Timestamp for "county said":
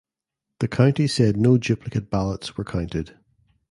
0.67-1.37